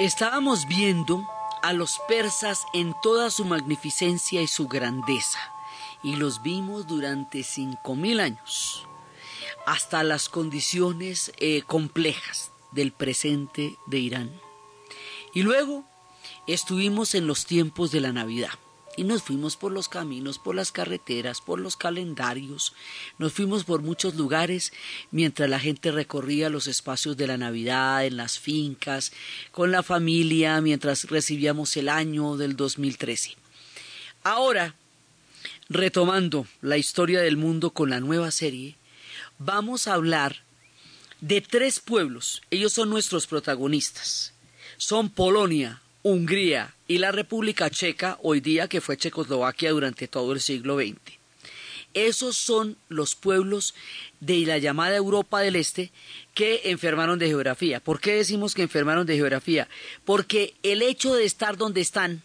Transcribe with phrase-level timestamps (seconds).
[0.00, 1.28] Estábamos viendo
[1.60, 5.38] a los persas en toda su magnificencia y su grandeza,
[6.02, 8.86] y los vimos durante cinco mil años,
[9.66, 14.40] hasta las condiciones eh, complejas del presente de Irán.
[15.34, 15.84] Y luego
[16.46, 18.58] estuvimos en los tiempos de la Navidad
[18.96, 22.74] y nos fuimos por los caminos, por las carreteras, por los calendarios,
[23.18, 24.72] nos fuimos por muchos lugares
[25.10, 29.12] mientras la gente recorría los espacios de la Navidad, en las fincas,
[29.52, 33.36] con la familia, mientras recibíamos el año del 2013.
[34.22, 34.74] Ahora,
[35.68, 38.76] retomando la historia del mundo con la nueva serie,
[39.38, 40.42] vamos a hablar
[41.20, 44.34] de tres pueblos, ellos son nuestros protagonistas.
[44.76, 50.40] Son Polonia, Hungría y la República Checa, hoy día que fue Checoslovaquia durante todo el
[50.40, 50.96] siglo XX.
[51.92, 53.74] Esos son los pueblos
[54.20, 55.90] de la llamada Europa del Este
[56.34, 57.80] que enfermaron de geografía.
[57.80, 59.68] ¿Por qué decimos que enfermaron de geografía?
[60.04, 62.22] Porque el hecho de estar donde están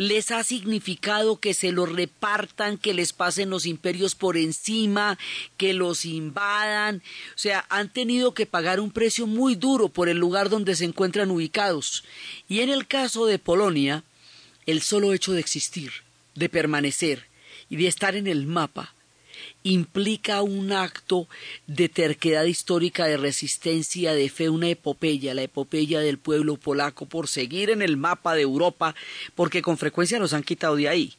[0.00, 5.18] les ha significado que se los repartan, que les pasen los imperios por encima,
[5.58, 7.02] que los invadan.
[7.34, 10.86] O sea, han tenido que pagar un precio muy duro por el lugar donde se
[10.86, 12.02] encuentran ubicados.
[12.48, 14.02] Y en el caso de Polonia,
[14.64, 15.92] el solo hecho de existir,
[16.34, 17.26] de permanecer
[17.68, 18.94] y de estar en el mapa,
[19.62, 21.28] implica un acto
[21.66, 27.28] de terquedad histórica, de resistencia, de fe, una epopeya, la epopeya del pueblo polaco por
[27.28, 28.94] seguir en el mapa de Europa,
[29.34, 31.14] porque con frecuencia nos han quitado de ahí.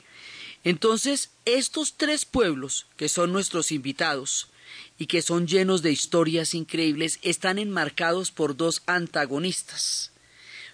[0.63, 4.47] Entonces, estos tres pueblos, que son nuestros invitados,
[4.97, 10.11] y que son llenos de historias increíbles, están enmarcados por dos antagonistas.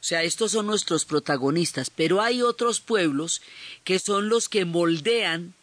[0.02, 3.42] O sea, estos son nuestros protagonistas, pero hay otros pueblos
[3.86, 5.54] que son los que moldean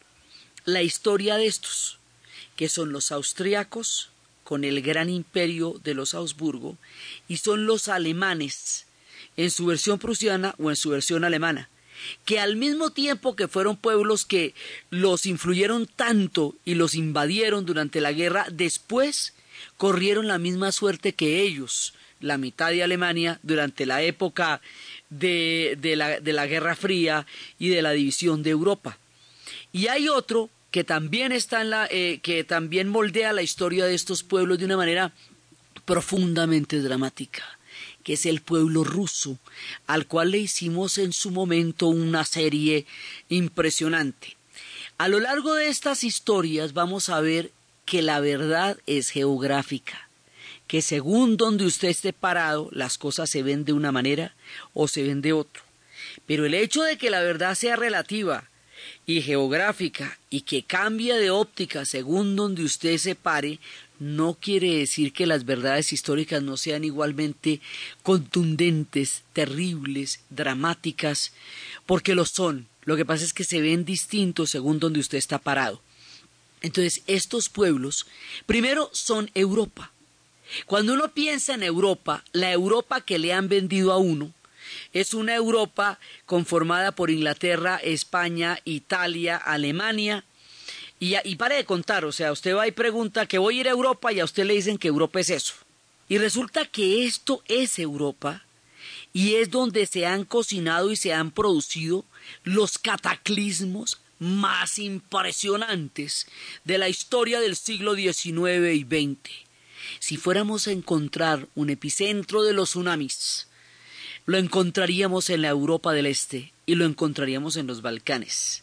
[0.64, 1.98] la historia de estos,
[2.56, 4.10] que son los austriacos
[4.44, 6.76] con el gran imperio de los Augsburgo
[7.28, 8.86] y son los alemanes
[9.36, 11.68] en su versión prusiana o en su versión alemana,
[12.24, 14.54] que al mismo tiempo que fueron pueblos que
[14.90, 19.32] los influyeron tanto y los invadieron durante la guerra, después
[19.76, 24.60] corrieron la misma suerte que ellos, la mitad de Alemania, durante la época
[25.10, 27.26] de, la, de la Guerra Fría
[27.58, 28.98] y de la división de Europa.
[29.72, 33.94] Y hay otro que también está en la, eh, que también moldea la historia de
[33.94, 35.12] estos pueblos de una manera
[35.84, 37.44] profundamente dramática,
[38.02, 39.38] que es el pueblo ruso,
[39.86, 42.86] al cual le hicimos en su momento una serie
[43.28, 44.36] impresionante.
[44.98, 47.52] A lo largo de estas historias vamos a ver
[47.84, 50.08] que la verdad es geográfica,
[50.66, 54.34] que según donde usted esté parado, las cosas se ven de una manera
[54.72, 55.62] o se ven de otro.
[56.26, 58.50] Pero el hecho de que la verdad sea relativa
[59.06, 63.58] y geográfica y que cambia de óptica según donde usted se pare,
[63.98, 67.60] no quiere decir que las verdades históricas no sean igualmente
[68.02, 71.32] contundentes, terribles, dramáticas,
[71.86, 72.66] porque lo son.
[72.84, 75.80] Lo que pasa es que se ven distintos según donde usted está parado.
[76.60, 78.06] Entonces, estos pueblos,
[78.46, 79.92] primero, son Europa.
[80.66, 84.32] Cuando uno piensa en Europa, la Europa que le han vendido a uno,
[84.92, 90.24] es una Europa conformada por Inglaterra, España, Italia, Alemania.
[91.00, 93.68] Y, y pare de contar, o sea, usted va y pregunta que voy a ir
[93.68, 95.54] a Europa y a usted le dicen que Europa es eso.
[96.08, 98.44] Y resulta que esto es Europa
[99.12, 102.04] y es donde se han cocinado y se han producido
[102.42, 106.26] los cataclismos más impresionantes
[106.64, 109.30] de la historia del siglo XIX y XX.
[109.98, 113.48] Si fuéramos a encontrar un epicentro de los tsunamis,
[114.26, 118.62] lo encontraríamos en la Europa del Este y lo encontraríamos en los Balcanes.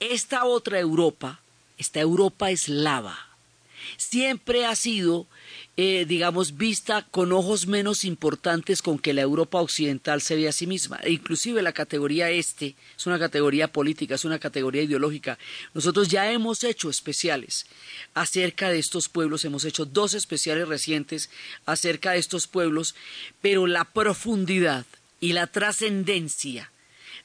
[0.00, 1.40] Esta otra Europa,
[1.78, 3.18] esta Europa eslava,
[3.96, 5.26] siempre ha sido,
[5.78, 10.52] eh, digamos, vista con ojos menos importantes con que la Europa occidental se ve a
[10.52, 11.00] sí misma.
[11.02, 15.38] E inclusive la categoría este es una categoría política, es una categoría ideológica.
[15.72, 17.64] Nosotros ya hemos hecho especiales
[18.12, 21.30] acerca de estos pueblos, hemos hecho dos especiales recientes
[21.64, 22.94] acerca de estos pueblos,
[23.40, 24.84] pero la profundidad
[25.20, 26.70] y la trascendencia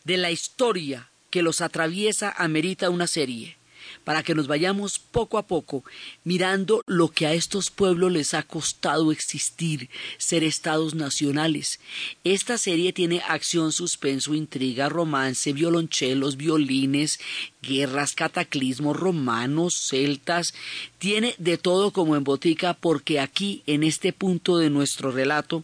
[0.06, 3.57] de la historia que los atraviesa amerita una serie
[4.04, 5.84] para que nos vayamos poco a poco
[6.24, 11.80] mirando lo que a estos pueblos les ha costado existir, ser estados nacionales.
[12.24, 17.20] Esta serie tiene acción, suspenso, intriga, romance, violonchelos, violines,
[17.62, 20.54] guerras, cataclismos romanos, celtas,
[21.00, 25.64] tiene de todo como en botica porque aquí, en este punto de nuestro relato,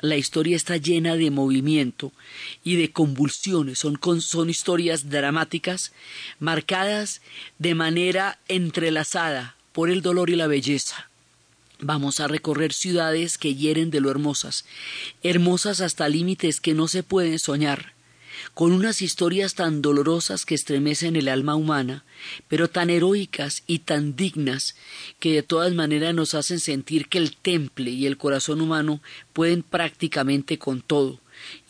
[0.00, 2.12] la historia está llena de movimiento
[2.64, 5.92] y de convulsiones, son, son historias dramáticas,
[6.38, 7.20] marcadas
[7.58, 11.08] de manera entrelazada por el dolor y la belleza.
[11.80, 14.66] Vamos a recorrer ciudades que hieren de lo hermosas,
[15.22, 17.94] hermosas hasta límites que no se pueden soñar,
[18.54, 22.04] con unas historias tan dolorosas que estremecen el alma humana,
[22.48, 24.76] pero tan heroicas y tan dignas
[25.18, 29.00] que de todas maneras nos hacen sentir que el temple y el corazón humano
[29.32, 31.20] pueden prácticamente con todo.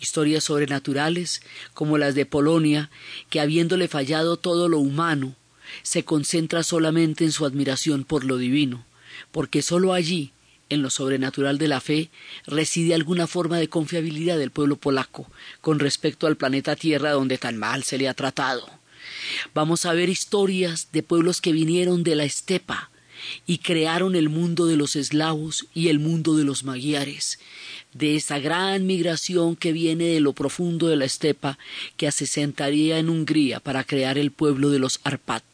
[0.00, 1.42] Historias sobrenaturales,
[1.74, 2.90] como las de Polonia,
[3.28, 5.36] que habiéndole fallado todo lo humano,
[5.82, 8.84] se concentra solamente en su admiración por lo divino
[9.30, 10.32] porque sólo allí,
[10.70, 12.10] en lo sobrenatural de la fe,
[12.46, 15.30] reside alguna forma de confiabilidad del pueblo polaco
[15.60, 18.68] con respecto al planeta Tierra donde tan mal se le ha tratado.
[19.54, 22.90] Vamos a ver historias de pueblos que vinieron de la estepa
[23.46, 27.38] y crearon el mundo de los eslavos y el mundo de los magiares,
[27.92, 31.58] de esa gran migración que viene de lo profundo de la estepa
[31.96, 35.44] que asesentaría en Hungría para crear el pueblo de los Arpat.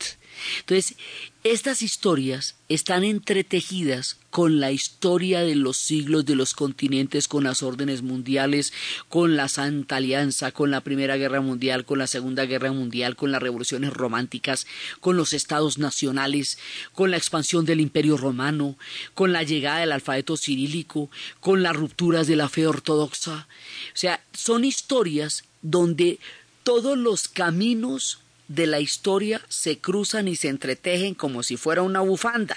[0.60, 0.96] Entonces,
[1.44, 7.62] estas historias están entretejidas con la historia de los siglos de los continentes, con las
[7.62, 8.72] órdenes mundiales,
[9.08, 13.32] con la Santa Alianza, con la Primera Guerra Mundial, con la Segunda Guerra Mundial, con
[13.32, 14.66] las revoluciones románticas,
[15.00, 16.58] con los estados nacionales,
[16.92, 18.76] con la expansión del Imperio Romano,
[19.14, 21.10] con la llegada del alfabeto cirílico,
[21.40, 23.46] con las rupturas de la fe ortodoxa.
[23.94, 26.18] O sea, son historias donde
[26.64, 32.00] todos los caminos de la historia se cruzan y se entretejen como si fuera una
[32.00, 32.56] bufanda.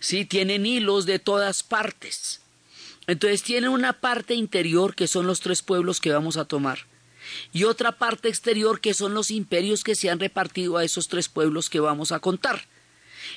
[0.00, 2.40] Sí, tienen hilos de todas partes.
[3.06, 6.86] Entonces tienen una parte interior que son los tres pueblos que vamos a tomar
[7.52, 11.28] y otra parte exterior que son los imperios que se han repartido a esos tres
[11.28, 12.66] pueblos que vamos a contar.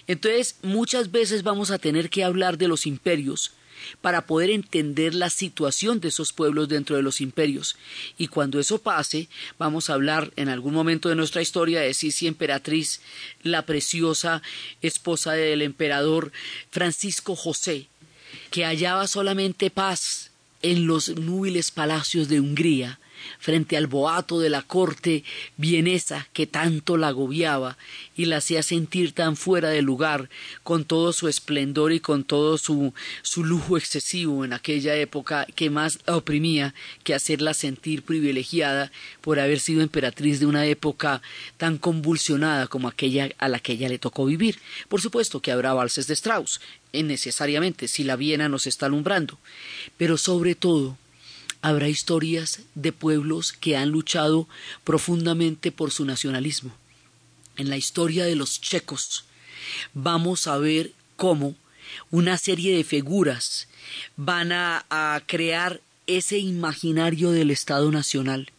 [0.07, 3.54] Entonces muchas veces vamos a tener que hablar de los imperios
[4.02, 7.76] para poder entender la situación de esos pueblos dentro de los imperios.
[8.18, 12.28] Y cuando eso pase, vamos a hablar en algún momento de nuestra historia de Sisi
[12.28, 13.02] Emperatriz,
[13.44, 14.42] la preciosa
[14.82, 16.32] esposa del emperador
[16.72, 17.88] Francisco José,
[18.52, 20.32] que hallaba solamente paz
[20.62, 23.00] en los núbiles palacios de Hungría,
[23.40, 25.24] frente al boato de la corte
[25.58, 27.78] vienesa que tanto la agobiaba
[28.16, 30.30] y la hacía sentir tan fuera de lugar,
[30.64, 35.69] con todo su esplendor y con todo su, su lujo excesivo en aquella época que
[35.69, 36.74] más la oprimía
[37.04, 38.92] que hacerla sentir privilegiada
[39.22, 41.22] por haber sido emperatriz de una época
[41.58, 44.60] tan convulsionada como aquella a la que ella le tocó vivir.
[44.90, 46.60] Por supuesto que habrá valses de Strauss,
[46.94, 49.38] necesariamente, si la Viena nos está alumbrando,
[49.98, 50.98] pero sobre todo
[51.68, 54.48] habrá historias de pueblos que han luchado
[54.84, 56.74] profundamente por su nacionalismo.
[57.58, 59.25] En la historia de los checos
[59.94, 61.56] vamos a ver cómo
[62.10, 63.68] una serie de figuras
[64.16, 68.52] van a, crear ese imaginario del Estado Nacional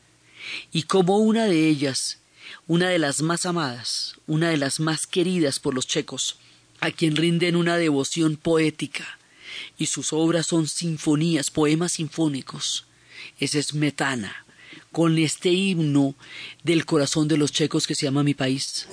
[0.70, 2.18] y cómo una de ellas,
[2.66, 6.36] una de las más amadas, una de las más queridas por los checos,
[6.80, 9.18] a quien rinden una devoción poética,
[9.78, 12.87] y sus obras son sinfonías, poemas sinfónicos,
[13.38, 14.46] es Metana,
[14.92, 16.14] con este himno
[16.62, 18.88] del corazón de los checos que se llama Mi País.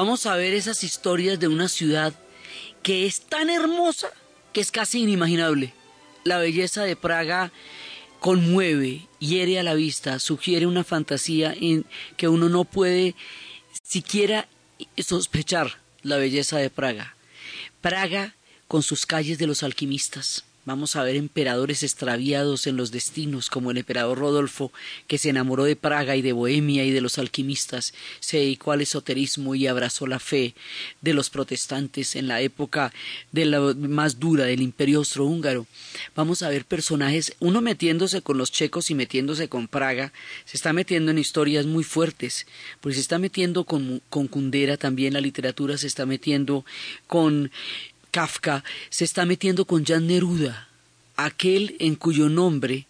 [0.00, 2.14] Vamos a ver esas historias de una ciudad
[2.82, 4.08] que es tan hermosa
[4.54, 5.74] que es casi inimaginable.
[6.24, 7.52] La belleza de Praga
[8.18, 11.84] conmueve, hiere a la vista, sugiere una fantasía en
[12.16, 13.14] que uno no puede
[13.82, 14.48] siquiera
[14.96, 17.14] sospechar la belleza de Praga.
[17.82, 18.34] Praga
[18.68, 23.70] con sus calles de los alquimistas, Vamos a ver emperadores extraviados en los destinos, como
[23.70, 24.72] el emperador Rodolfo,
[25.06, 28.82] que se enamoró de Praga y de Bohemia y de los alquimistas, se dedicó al
[28.82, 30.54] esoterismo y abrazó la fe
[31.00, 32.92] de los protestantes en la época
[33.32, 35.66] de la más dura del imperio austrohúngaro.
[36.14, 40.12] Vamos a ver personajes, uno metiéndose con los checos y metiéndose con Praga,
[40.44, 42.46] se está metiendo en historias muy fuertes,
[42.82, 46.66] porque se está metiendo con, con Kundera también la literatura, se está metiendo
[47.06, 47.50] con
[48.10, 50.68] Kafka se está metiendo con Jan Neruda,
[51.16, 52.86] aquel en cuyo nombre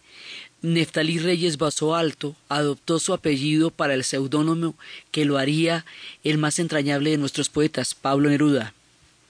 [0.61, 4.75] Neftalí Reyes Baso Alto adoptó su apellido para el seudónimo
[5.09, 5.85] que lo haría
[6.23, 8.75] el más entrañable de nuestros poetas, Pablo Neruda.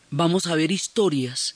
[0.09, 1.55] Vamos a ver historias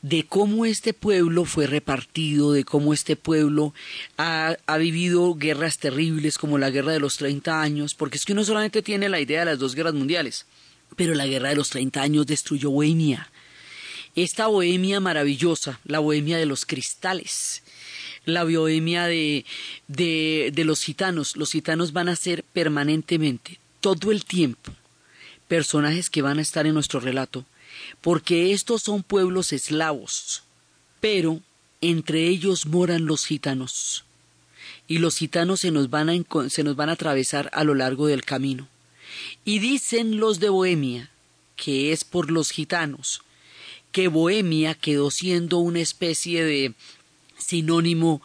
[0.00, 3.74] de cómo este pueblo fue repartido, de cómo este pueblo
[4.16, 8.44] ha, vivido guerras terribles como la guerra de los 30 años, porque es que uno
[8.44, 10.46] solamente tiene la idea de las dos guerras mundiales,
[10.94, 13.28] pero la guerra de los 30 años destruyó Bohemia,
[14.16, 17.62] esta bohemia maravillosa, la bohemia de los cristales,
[18.24, 19.44] la bohemia de,
[19.88, 21.36] de, de los gitanos.
[21.36, 24.72] Los gitanos van a ser permanentemente, todo el tiempo,
[25.48, 27.44] personajes que van a estar en nuestro relato,
[28.00, 30.42] porque estos son pueblos eslavos,
[31.00, 31.40] pero
[31.80, 34.04] entre ellos moran los gitanos,
[34.88, 38.06] y los gitanos se nos van a, se nos van a atravesar a lo largo
[38.06, 38.68] del camino.
[39.44, 41.10] Y dicen los de Bohemia
[41.56, 43.22] que es por los gitanos,
[43.96, 46.74] que Bohemia quedó siendo una especie de
[47.38, 48.20] sinónimo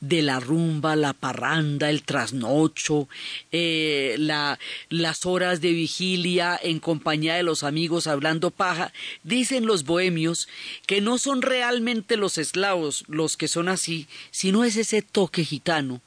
[0.00, 3.08] de la rumba, la parranda, el trasnocho,
[3.52, 8.92] eh, la, las horas de vigilia en compañía de los amigos hablando paja,
[9.22, 10.48] dicen los bohemios
[10.84, 16.00] que no son realmente los eslavos los que son así, sino es ese toque gitano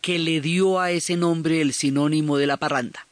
[0.00, 3.06] que le dio a ese nombre el sinónimo de la parranda.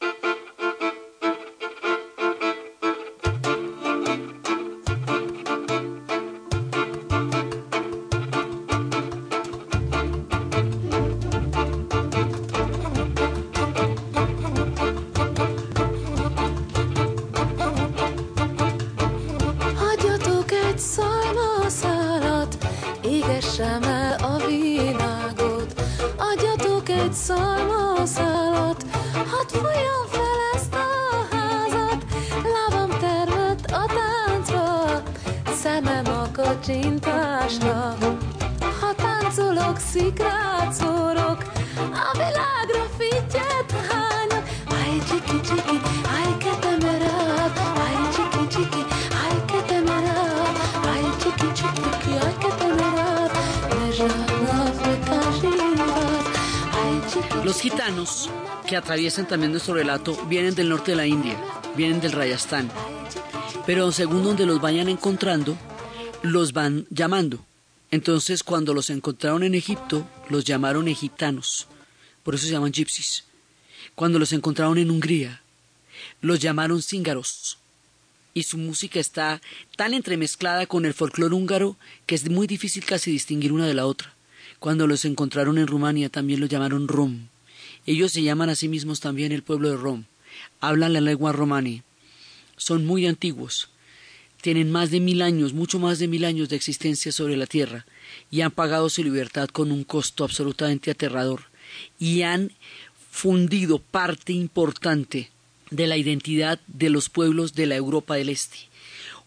[23.56, 25.82] Keressem el a világot,
[26.16, 32.04] adjatok egy szalmaszálat, hadd folyam fel ezt a házat,
[32.52, 35.02] lábam termet a táncra,
[35.62, 37.96] szemem a kacsintásra,
[38.80, 41.01] ha táncolok, szikrácol.
[57.44, 58.30] Los gitanos
[58.68, 61.36] que atraviesan también nuestro relato vienen del norte de la India,
[61.76, 62.70] vienen del Rayastán,
[63.66, 65.56] pero según donde los vayan encontrando,
[66.22, 67.44] los van llamando.
[67.90, 71.66] Entonces, cuando los encontraron en Egipto, los llamaron egiptanos,
[72.22, 73.24] por eso se llaman gypsies.
[73.96, 75.42] Cuando los encontraron en Hungría,
[76.20, 77.58] los llamaron cíngaros.
[78.34, 79.42] Y su música está
[79.76, 83.86] tan entremezclada con el folclore húngaro que es muy difícil casi distinguir una de la
[83.86, 84.14] otra.
[84.60, 87.31] Cuando los encontraron en Rumania también los llamaron rom.
[87.86, 90.04] Ellos se llaman a sí mismos también el pueblo de Rom.
[90.60, 91.82] Hablan la lengua romani.
[92.56, 93.70] Son muy antiguos.
[94.40, 97.86] Tienen más de mil años, mucho más de mil años de existencia sobre la tierra
[98.30, 101.44] y han pagado su libertad con un costo absolutamente aterrador
[101.98, 102.52] y han
[103.10, 105.30] fundido parte importante
[105.70, 108.58] de la identidad de los pueblos de la Europa del Este.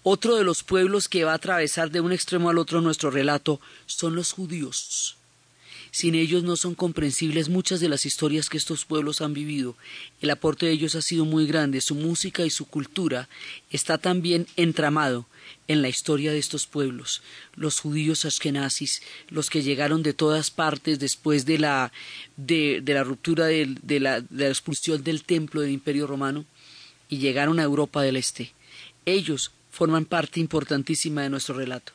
[0.04, 3.60] Otro de los pueblos que va a atravesar de un extremo al otro nuestro relato
[3.86, 5.18] son los judíos.
[5.96, 9.78] Sin ellos no son comprensibles muchas de las historias que estos pueblos han vivido.
[10.20, 11.80] El aporte de ellos ha sido muy grande.
[11.80, 13.30] Su música y su cultura
[13.72, 15.26] está también entramado
[15.70, 17.22] en la historia de estos pueblos.
[17.56, 21.94] Los judíos ashkenazis, los que llegaron de todas partes después de la,
[22.36, 26.44] de, la ruptura de la expulsión del templo del Imperio Romano
[27.08, 28.52] y llegaron a Europa del Este.
[29.06, 31.94] Ellos forman parte importantísima de nuestro relato.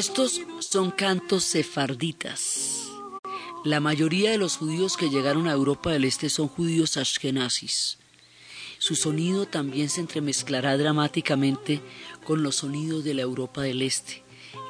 [0.00, 2.88] Estos son cantos sefarditas.
[3.66, 7.98] La mayoría de los judíos que llegaron a Europa del Este son judíos ashkenazis.
[8.78, 11.82] Su sonido también se entremezclará dramáticamente
[12.24, 14.22] con los sonidos de la Europa del Este.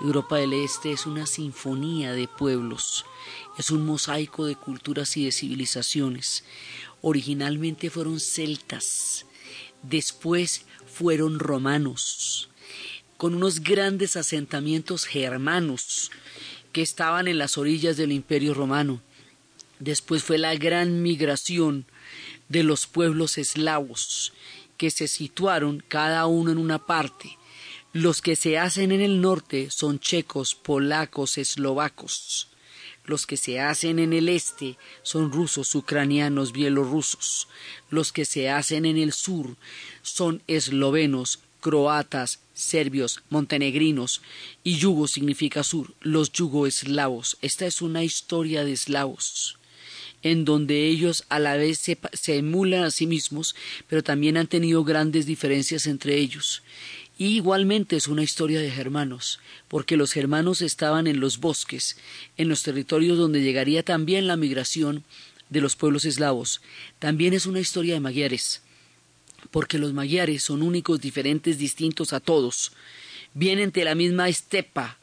[0.02, 3.04] Europa del Este es una sinfonía de pueblos,
[3.56, 6.42] es un mosaico de culturas y de civilizaciones.
[7.02, 9.26] Originalmente fueron celtas,
[9.84, 12.49] después fueron romanos,
[13.20, 16.10] con unos grandes asentamientos germanos
[16.72, 19.02] que estaban en las orillas del Imperio Romano.
[19.78, 21.84] Después fue la gran migración
[22.48, 24.32] de los pueblos eslavos,
[24.78, 27.36] que se situaron cada uno en una parte.
[27.92, 32.48] Los que se hacen en el norte son checos, polacos, eslovacos.
[33.04, 37.48] Los que se hacen en el este son rusos, ucranianos, bielorrusos.
[37.90, 39.58] Los que se hacen en el sur
[40.00, 44.22] son eslovenos, croatas, serbios, montenegrinos
[44.64, 47.38] y yugo significa sur, los yugoeslavos.
[47.42, 49.56] Esta es una historia de eslavos
[50.22, 53.54] en donde ellos a la vez se, se, emulan a sí mismos,
[53.88, 56.62] pero también han tenido grandes diferencias entre ellos.
[57.16, 61.96] Y igualmente es una historia de germanos, porque los germanos estaban en los bosques,
[62.36, 65.04] en los territorios donde llegaría también la migración
[65.50, 66.62] de los pueblos eslavos.
[66.98, 68.62] También es una historia de magiares,
[69.50, 72.72] porque los magiares son únicos, diferentes, distintos a todos.
[73.34, 74.98] Vienen de la misma estepa,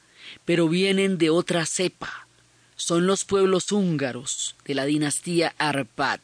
[0.45, 2.27] pero vienen de otra cepa.
[2.75, 6.19] Son los pueblos húngaros de la dinastía Arpad.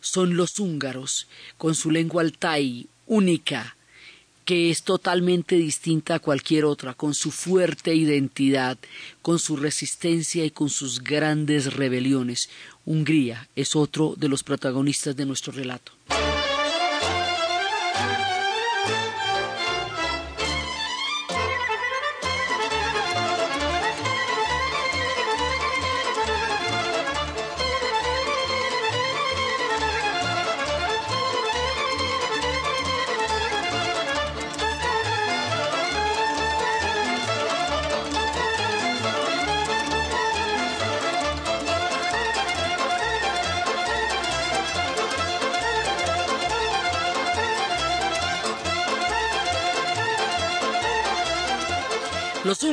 [0.00, 1.26] Son los húngaros,
[1.56, 3.76] con su lengua altai, única,
[4.44, 8.76] que es totalmente distinta a cualquier otra, con su fuerte identidad,
[9.22, 12.50] con su resistencia y con sus grandes rebeliones.
[12.84, 15.92] Hungría es otro de los protagonistas de nuestro relato.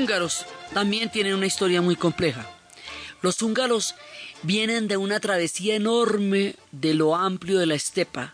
[0.02, 2.50] Húngaros también tienen una historia muy compleja.
[3.22, 3.94] Los húngaros
[4.42, 8.34] vienen de una travesía enorme de lo amplio de la estepa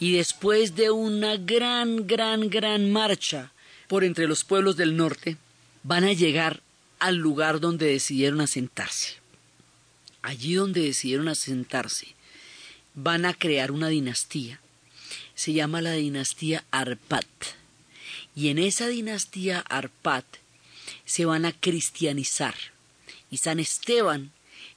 [0.00, 3.52] y después de una gran, gran, gran marcha
[3.86, 5.36] por entre los pueblos del norte,
[5.82, 6.62] van a llegar
[7.00, 9.16] al lugar donde decidieron asentarse.
[10.22, 12.14] Allí donde decidieron asentarse,
[12.94, 14.58] van a crear una dinastía.
[15.34, 17.24] Se llama la dinastía Arpad.
[18.34, 20.24] Y en esa dinastía Arpad
[21.08, 22.54] se van a cristianizar.
[23.30, 24.30] Y San Esteban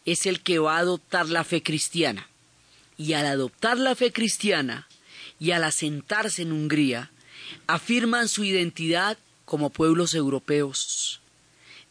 [0.06, 2.30] es el que va a adoptar la fe cristiana.
[2.98, 4.88] Y al adoptar la fe cristiana
[5.42, 7.12] y al asentarse en Hungría,
[7.68, 11.20] afirman su identidad como pueblos europeos.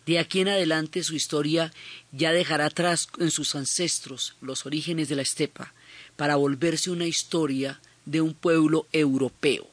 [0.06, 1.70] De aquí en adelante su historia
[2.10, 5.74] ya dejará atrás en sus ancestros los orígenes de la estepa
[6.16, 9.68] para volverse una historia de un pueblo europeo,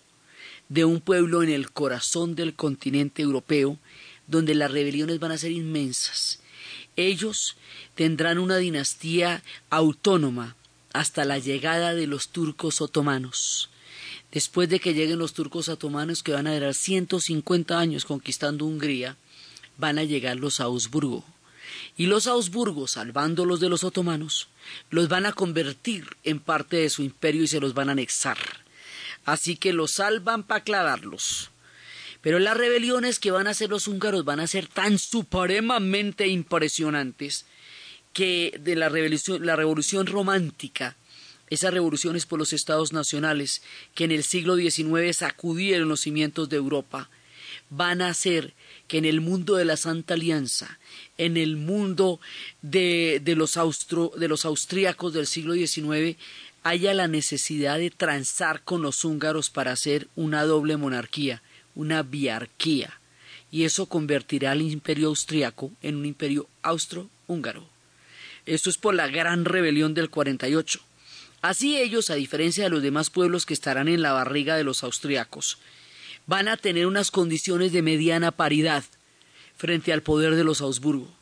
[0.67, 3.79] de un pueblo en el corazón del continente europeo
[4.27, 6.39] donde las rebeliones van a ser inmensas.
[6.95, 7.55] Ellos
[7.95, 10.55] tendrán una dinastía autónoma
[10.93, 13.69] hasta la llegada de los turcos otomanos.
[14.31, 19.15] Después de que lleguen los turcos otomanos, que van a durar 150 años conquistando Hungría,
[19.77, 21.23] van a llegar los Augsburgo.
[21.97, 24.47] Y los Augsburgos, salvándolos de los otomanos,
[24.89, 28.37] los van a convertir en parte de su imperio y se los van a anexar.
[29.25, 31.49] Así que los salvan para clavarlos.
[32.27, 37.45] Pero las rebeliones que van a hacer los húngaros van a ser tan supremamente impresionantes
[38.11, 40.97] que de la revolución, la revolución romántica,
[41.49, 43.61] esas revoluciones por los estados nacionales
[43.95, 47.09] que en el siglo XIX sacudieron los cimientos de Europa,
[47.69, 48.53] van a hacer
[48.89, 50.79] que en el mundo de la Santa Alianza,
[51.17, 52.19] en el mundo
[52.61, 56.17] de, de los, austro, de los austríacos del siglo XIX,
[56.63, 61.41] haya la necesidad de transar con los húngaros para hacer una doble monarquía,
[61.77, 62.99] una biarquía,
[63.51, 67.69] y eso convertirá al imperio austriaco en un imperio austro-húngaro.
[68.47, 70.79] Esto es por la gran rebelión del 48.
[71.41, 74.83] Así ellos, a diferencia de los demás pueblos que estarán en la barriga de los
[74.83, 75.59] austriacos,
[76.25, 78.83] van a tener unas condiciones de mediana paridad
[79.55, 81.16] frente al poder de los Augsburgo.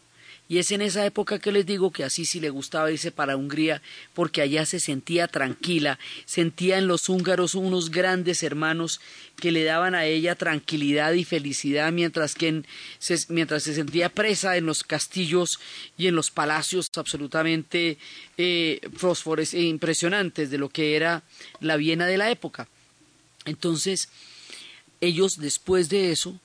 [0.47, 3.35] Y es en esa época que les digo que así sí le gustaba irse para
[3.35, 3.81] Hungría
[4.13, 9.01] porque allá se sentía tranquila, sentía en los húngaros unos grandes hermanos
[9.37, 12.63] que le daban a ella tranquilidad y felicidad mientras que
[12.99, 15.59] se, mientras se sentía presa en los castillos
[15.97, 17.97] y en los palacios absolutamente
[18.37, 18.81] eh,
[19.51, 21.23] e impresionantes de lo que era
[21.59, 22.67] la Viena de la época.
[23.45, 24.09] Entonces,
[25.01, 26.39] ellos después de eso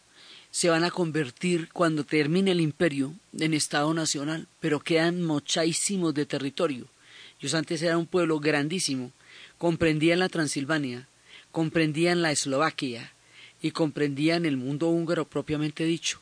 [0.50, 6.26] se van a convertir cuando termine el imperio en Estado nacional, pero quedan mochadísimos de
[6.26, 6.86] territorio.
[7.40, 9.12] Ellos antes eran un pueblo grandísimo,
[9.58, 11.06] comprendían la Transilvania,
[11.52, 13.12] comprendían la Eslovaquia
[13.62, 16.20] y comprendían el mundo húngaro propiamente dicho.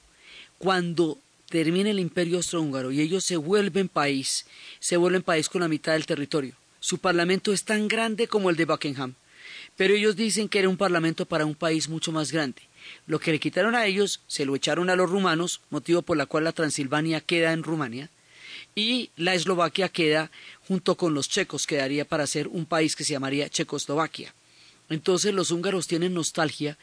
[0.58, 4.44] Cuando termine el imperio austrohúngaro y ellos se vuelven país,
[4.80, 6.54] se vuelven país con la mitad del territorio.
[6.80, 9.14] Su parlamento es tan grande como el de Buckingham,
[9.76, 12.62] pero ellos dicen que era un parlamento para un país mucho más grande.
[13.06, 16.26] Lo que le quitaron a ellos se lo echaron a los rumanos, motivo por la
[16.26, 18.10] cual la Transilvania queda en Rumania,
[18.74, 20.30] y la Eslovaquia queda
[20.66, 24.34] junto con los checos, quedaría para ser un país que se llamaría Checoslovaquia.
[24.88, 26.78] Entonces los húngaros tienen nostalgia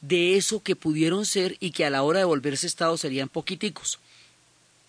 [0.00, 3.98] de eso que pudieron ser y que a la hora de volverse Estado serían poquiticos.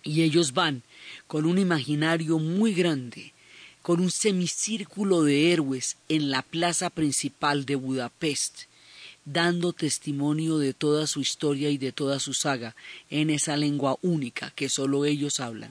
[0.02, 0.82] Y ellos van
[1.26, 3.32] con un imaginario muy grande,
[3.82, 8.62] con un semicírculo de héroes en la plaza principal de Budapest,
[9.26, 12.74] dando testimonio de toda su historia y de toda su saga
[13.10, 15.70] en esa lengua única que solo ellos hablan.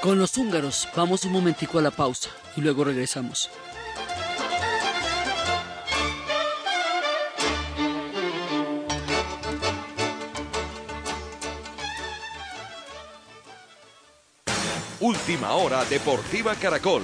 [0.00, 3.50] Con los húngaros vamos un momentico a la pausa y luego regresamos.
[15.00, 17.00] Última hora Deportiva Caracol.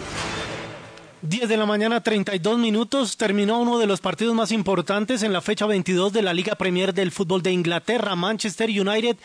[1.23, 3.17] 10 de la mañana, 32 minutos.
[3.17, 6.93] Terminó uno de los partidos más importantes en la fecha 22 de la Liga Premier
[6.93, 8.15] del fútbol de Inglaterra.
[8.15, 9.17] Manchester United,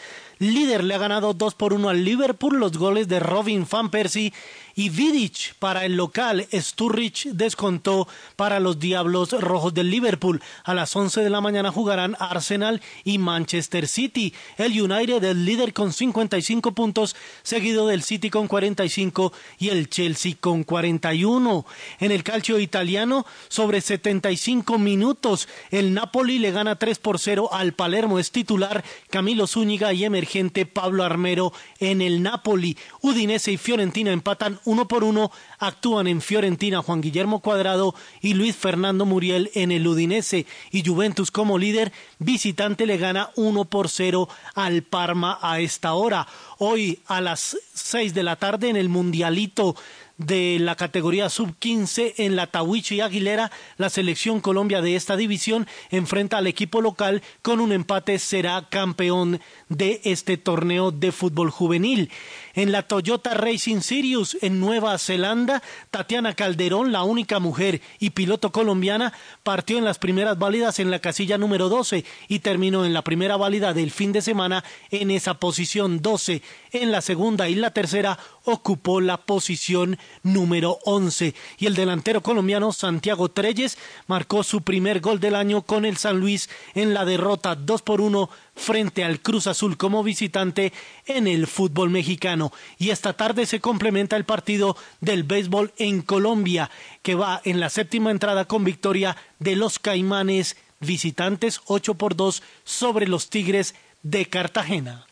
[0.41, 2.59] líder, le ha ganado 2 por 1 al Liverpool.
[2.59, 4.33] Los goles de Robin Van Persie
[4.73, 6.47] y Vidic para el local.
[6.51, 10.41] Sturridge descontó para los Diablos Rojos del Liverpool.
[10.63, 14.33] A las 11 de la mañana jugarán Arsenal y Manchester City.
[14.57, 20.33] El United el líder con 55 puntos, seguido del City con 45 y el Chelsea
[20.39, 21.65] con 41.
[21.99, 27.73] En el calcio italiano, sobre 75 minutos, el Napoli le gana 3 por 0 al
[27.73, 28.17] Palermo.
[28.17, 30.30] Es titular Camilo Zúñiga y emergente
[30.73, 32.77] Pablo Armero en el Napoli.
[33.01, 38.55] Udinese y Fiorentina empatan uno por uno actúan en Fiorentina Juan Guillermo Cuadrado y Luis
[38.55, 44.29] Fernando Muriel en el Udinese y Juventus como líder visitante le gana uno por cero
[44.55, 46.27] al Parma a esta hora.
[46.59, 49.75] Hoy a las seis de la tarde en el Mundialito
[50.25, 56.37] de la categoría sub-15 en la Tawichi Aguilera, la selección Colombia de esta división enfrenta
[56.37, 62.09] al equipo local con un empate será campeón de este torneo de fútbol juvenil.
[62.53, 68.51] En la Toyota Racing Sirius en Nueva Zelanda, Tatiana Calderón, la única mujer y piloto
[68.51, 73.03] colombiana, partió en las primeras válidas en la casilla número 12 y terminó en la
[73.03, 76.41] primera válida del fin de semana en esa posición 12.
[76.71, 82.73] En la segunda y la tercera ocupó la posición número 11 y el delantero colombiano
[82.73, 87.55] Santiago Treyes marcó su primer gol del año con el San Luis en la derrota
[87.55, 90.73] 2 por 1 frente al Cruz Azul como visitante
[91.05, 92.51] en el fútbol mexicano.
[92.77, 96.69] Y esta tarde se complementa el partido del béisbol en Colombia,
[97.01, 102.43] que va en la séptima entrada con victoria de los Caimanes visitantes 8 por 2
[102.63, 105.05] sobre los Tigres de Cartagena.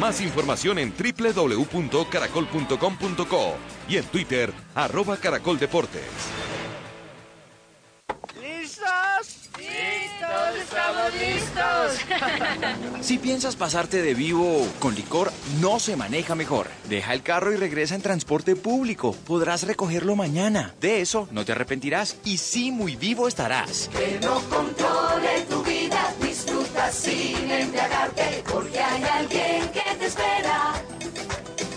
[0.00, 3.54] Más información en www.caracol.com.co
[3.88, 6.02] y en Twitter, arroba caracoldeportes.
[10.56, 13.00] ¡Estamos listos!
[13.00, 16.68] si piensas pasarte de vivo con licor, no se maneja mejor.
[16.88, 19.14] Deja el carro y regresa en transporte público.
[19.26, 20.74] Podrás recogerlo mañana.
[20.80, 23.88] De eso no te arrepentirás y sí muy vivo estarás.
[23.88, 30.72] Que no controle tu vida, disfruta sin embriagarte, porque hay alguien que te espera.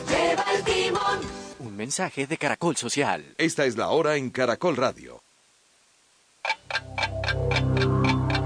[0.10, 1.20] Lleva el timón.
[1.60, 3.36] Un mensaje de Caracol Social.
[3.38, 5.22] Esta es la hora en Caracol Radio.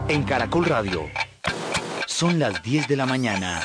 [0.10, 1.08] En Caracol Radio
[2.08, 3.62] son las 10 de la mañana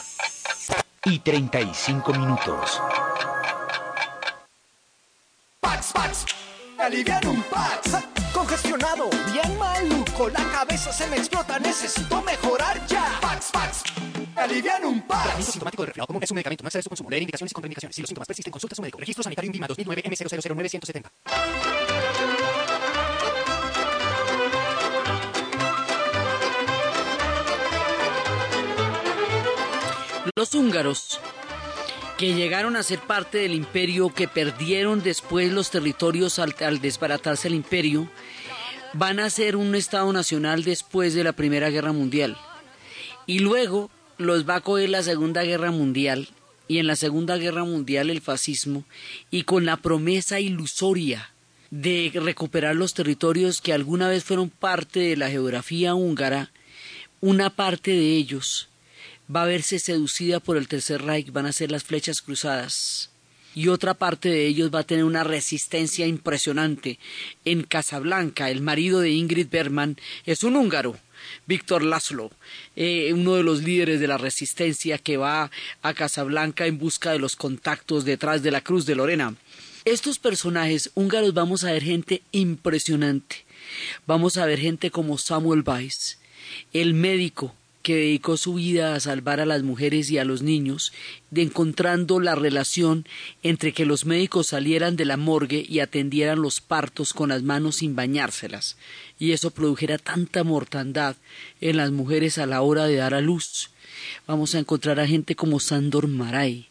[1.06, 2.82] y 35 minutos.
[5.58, 6.26] Pax, Pax,
[6.78, 7.92] alivian un Pax.
[8.34, 13.18] congestionado, bien maluco, la cabeza se me explota, necesito mejorar ya.
[13.22, 13.82] Pax, Pax,
[14.36, 15.22] alivian un par.
[15.22, 17.08] Tratamiento sintomático de resfriado común es un medicamento, no excede su consumo.
[17.08, 17.96] Leer indicaciones y contraindicaciones.
[17.96, 18.98] Si los síntomas persisten, consulta a su médico.
[18.98, 21.93] Registro sanitario INVIMA 2009 M009170.
[30.36, 31.20] Los húngaros,
[32.16, 37.54] que llegaron a ser parte del imperio, que perdieron después los territorios al, desbaratarse el
[37.54, 38.08] imperio,
[38.94, 42.38] van a ser un Estado nacional después de la Primera Guerra Mundial.
[43.26, 46.30] Y luego los va a coger la Segunda Guerra Mundial
[46.68, 48.84] y en la Segunda Guerra Mundial el fascismo
[49.30, 51.34] y con la promesa ilusoria
[51.70, 56.50] de recuperar los territorios que alguna vez fueron parte de la geografía húngara,
[57.20, 58.70] una parte de ellos
[59.34, 63.10] va a verse seducida por el Tercer Reich, van a ser las flechas cruzadas.
[63.54, 66.98] Y otra parte de ellos va a tener una resistencia impresionante.
[67.44, 70.98] En Casablanca, el marido de Ingrid Bergman es un húngaro,
[71.46, 72.32] Víctor Laszlo,
[72.74, 75.50] eh, uno de los líderes de la resistencia que va
[75.82, 79.36] a Casablanca en busca de los contactos detrás de la Cruz de Lorena.
[79.84, 83.44] Estos personajes húngaros vamos a ver gente impresionante.
[84.06, 86.18] Vamos a ver gente como Samuel Weiss,
[86.72, 87.54] el médico
[87.84, 90.94] que dedicó su vida a salvar a las mujeres y a los niños,
[91.30, 93.06] de encontrando la relación
[93.42, 97.76] entre que los médicos salieran de la morgue y atendieran los partos con las manos
[97.76, 98.78] sin bañárselas,
[99.18, 101.16] y eso produjera tanta mortandad
[101.60, 103.68] en las mujeres a la hora de dar a luz.
[104.26, 106.68] Vamos a encontrar a gente como Sandor Maray,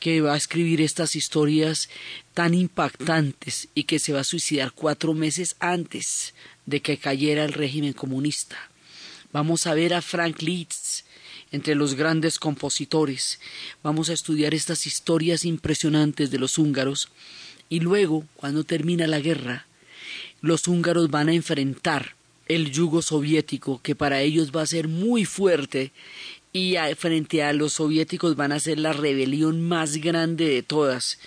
[0.00, 1.88] que va a escribir estas historias
[2.34, 6.34] tan impactantes y que se va a suicidar cuatro meses antes
[6.66, 8.71] de que cayera el régimen comunista.
[9.32, 11.06] Vamos a ver a Frank Liszt
[11.52, 13.40] entre los grandes compositores.
[13.82, 17.08] Vamos a estudiar estas historias impresionantes de los húngaros
[17.70, 19.66] y luego, cuando termina la guerra,
[20.42, 22.14] los húngaros van a enfrentar
[22.46, 25.92] el yugo soviético que para ellos va a ser muy fuerte
[26.52, 31.18] y frente a los soviéticos van a ser la rebelión más grande de todas,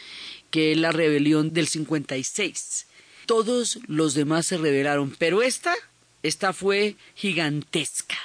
[0.51, 2.85] que es la rebelión del 56.
[3.25, 5.73] Todos los demás se rebelaron, pero esta
[6.27, 8.17] esta fue gigantesca.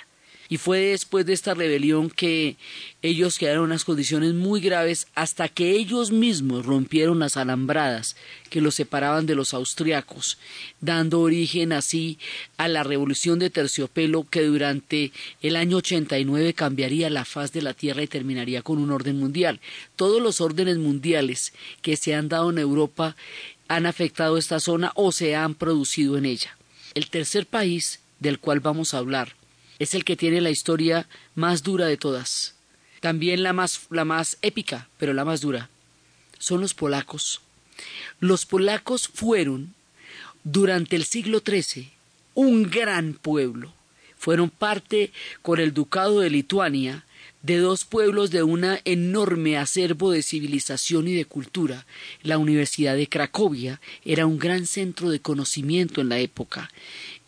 [0.49, 2.57] Y fue después de esta rebelión que
[3.03, 8.17] ellos quedaron en unas condiciones muy graves hasta que ellos mismos rompieron las alambradas
[8.49, 10.39] que los separaban de los austriacos,
[10.81, 12.19] dando origen así
[12.57, 17.73] a la revolución de terciopelo que durante el año 89 cambiaría la faz de la
[17.73, 19.61] tierra y terminaría con un orden mundial.
[19.95, 23.15] Todos los órdenes mundiales que se han dado en Europa
[23.69, 26.57] han afectado esta zona o se han producido en ella.
[26.95, 29.35] El tercer país del cual vamos a hablar
[29.79, 32.55] es el que tiene la historia más dura de todas,
[33.01, 35.71] también la más, la más épica, pero la más dura.
[36.39, 37.41] Son los polacos.
[38.19, 39.75] Los polacos fueron,
[40.45, 41.91] durante el siglo XIII,
[42.35, 43.73] un gran pueblo.
[44.19, 47.05] Fueron parte, con el ducado de Lituania,
[47.43, 51.87] de dos pueblos de un enorme acervo de civilización y de cultura.
[52.23, 56.71] La Universidad de Cracovia era un gran centro de conocimiento en la época,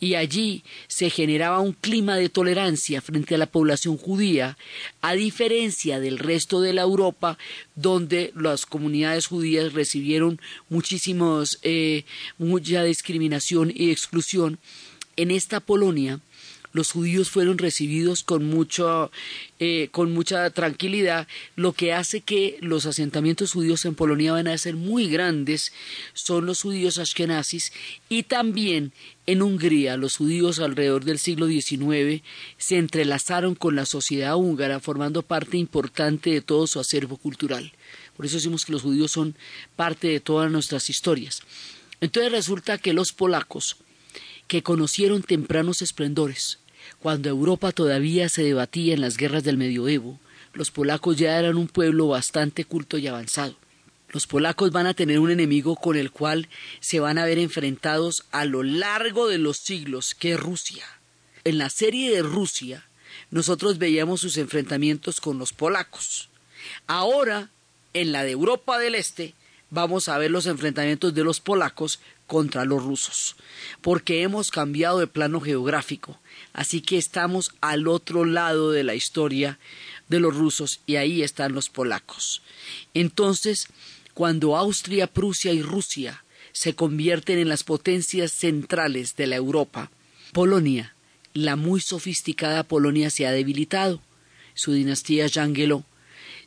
[0.02, 4.58] y allí se generaba un clima de tolerancia frente a la población judía,
[5.00, 7.38] a diferencia del resto de la Europa,
[7.76, 12.04] donde las comunidades judías recibieron muchísimos, eh,
[12.36, 14.58] mucha discriminación y exclusión.
[15.14, 16.18] En esta Polonia,
[16.72, 19.10] los judíos fueron recibidos con, mucho,
[19.58, 24.58] eh, con mucha tranquilidad, lo que hace que los asentamientos judíos en Polonia van a
[24.58, 25.72] ser muy grandes,
[26.14, 27.72] son los judíos ashkenazis
[28.08, 28.92] y también
[29.26, 32.22] en Hungría los judíos alrededor del siglo XIX
[32.58, 37.72] se entrelazaron con la sociedad húngara formando parte importante de todo su acervo cultural.
[38.16, 39.36] Por eso decimos que los judíos son
[39.76, 41.42] parte de todas nuestras historias.
[42.00, 43.76] Entonces resulta que los polacos,
[44.48, 46.58] que conocieron tempranos esplendores,
[47.02, 50.20] cuando Europa todavía se debatía en las guerras del medioevo,
[50.54, 53.56] los polacos ya eran un pueblo bastante culto y avanzado.
[54.10, 58.24] Los polacos van a tener un enemigo con el cual se van a ver enfrentados
[58.30, 60.84] a lo largo de los siglos, que es Rusia.
[61.42, 62.86] En la serie de Rusia,
[63.32, 66.28] nosotros veíamos sus enfrentamientos con los polacos.
[66.86, 67.50] Ahora,
[67.94, 69.34] en la de Europa del Este,
[69.70, 71.98] vamos a ver los enfrentamientos de los polacos
[72.32, 73.36] contra los rusos,
[73.82, 76.18] porque hemos cambiado de plano geográfico,
[76.54, 79.58] así que estamos al otro lado de la historia
[80.08, 82.40] de los rusos y ahí están los polacos.
[82.94, 83.68] Entonces,
[84.14, 89.90] cuando Austria, Prusia y Rusia se convierten en las potencias centrales de la Europa,
[90.32, 90.96] Polonia,
[91.34, 94.00] la muy sofisticada Polonia se ha debilitado,
[94.54, 95.84] su dinastía Yangelo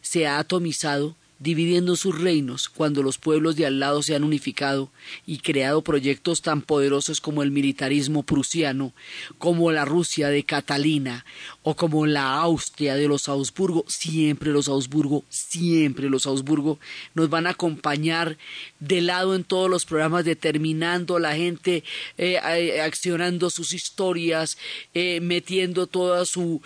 [0.01, 1.15] se ha atomizado
[1.45, 4.89] dividiendo sus reinos cuando los pueblos de al lado se han unificado
[5.27, 8.93] y creado proyectos tan poderosos como el militarismo prusiano,
[9.37, 11.23] como la Rusia de Catalina
[11.67, 16.77] o como la Austria de los Augsburgo, siempre los Augsburgo, siempre los Augsburgo
[17.15, 18.37] nos van a acompañar
[18.79, 21.83] de lado en todos los programas determinando a la gente,
[22.19, 24.59] eh, eh, accionando sus historias,
[24.93, 26.61] eh, metiendo toda su,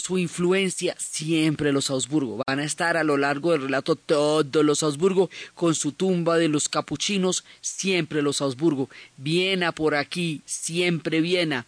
[0.00, 4.84] su influencia, siempre los Augsburgo van a estar a lo largo del relato todos los
[4.84, 11.66] Augsburgo con su tumba de los capuchinos, siempre los Augsburgo, Viena por aquí, siempre Viena.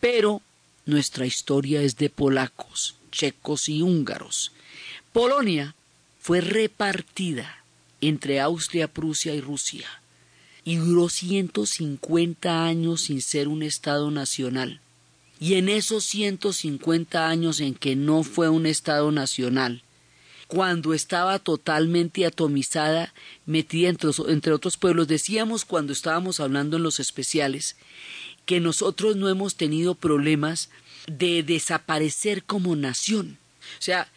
[0.00, 0.40] Pero
[0.86, 4.52] nuestra historia es de polacos, checos y húngaros.
[5.12, 5.74] Polonia
[6.20, 7.64] fue repartida
[8.00, 9.86] entre Austria, Prusia y Rusia
[10.64, 14.80] y duró 150 años sin ser un Estado nacional.
[15.38, 19.82] Y en esos 150 años en que no fue un Estado nacional,
[20.46, 23.12] cuando estaba totalmente atomizada,
[23.46, 25.08] metida entre, entre, otros pueblos.
[25.08, 27.76] Decíamos cuando estábamos hablando en los especiales
[28.46, 30.70] que nosotros no hemos tenido problemas
[31.06, 33.38] de desaparecer como nación.
[33.78, 34.10] O sea,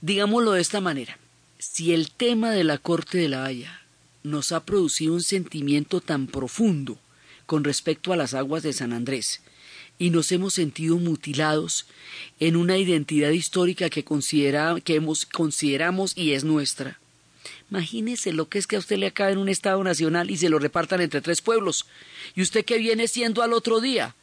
[0.00, 1.18] digámoslo de esta manera,
[1.58, 3.82] si el tema de la Corte de la Haya
[4.22, 6.98] nos ha producido un sentimiento tan profundo
[7.46, 9.40] con respecto a las aguas de San Andrés,
[9.98, 11.86] y nos hemos sentido mutilados
[12.40, 16.98] en una identidad histórica que, considera, que hemos, consideramos y es nuestra.
[17.72, 20.50] Imagínese lo que es que a usted le acabe en un Estado nacional y se
[20.50, 21.86] lo repartan entre tres pueblos.
[22.34, 24.14] ¿Y usted qué viene siendo al otro día?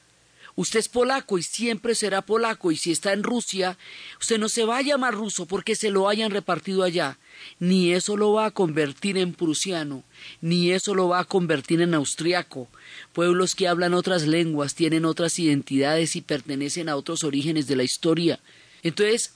[0.56, 3.76] Usted es polaco y siempre será polaco, y si está en Rusia,
[4.20, 7.18] usted no se va a llamar ruso porque se lo hayan repartido allá,
[7.58, 10.04] ni eso lo va a convertir en prusiano,
[10.42, 12.68] ni eso lo va a convertir en austriaco.
[13.14, 17.84] Pueblos que hablan otras lenguas, tienen otras identidades y pertenecen a otros orígenes de la
[17.84, 18.40] historia.
[18.84, 19.34] Entonces,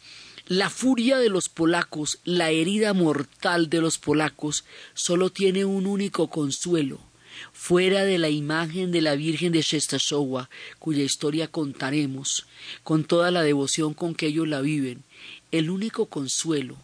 [0.47, 6.29] la furia de los polacos, la herida mortal de los polacos, solo tiene un único
[6.29, 6.99] consuelo,
[7.53, 12.45] fuera de la imagen de la Virgen de Shestashowa, cuya historia contaremos,
[12.83, 15.03] con toda la devoción con que ellos la viven,
[15.51, 16.77] el único consuelo